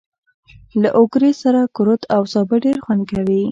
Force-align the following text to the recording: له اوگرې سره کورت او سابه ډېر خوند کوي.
له 0.81 0.89
اوگرې 0.99 1.31
سره 1.43 1.61
کورت 1.75 2.01
او 2.15 2.21
سابه 2.33 2.55
ډېر 2.65 2.77
خوند 2.83 3.03
کوي. 3.11 3.41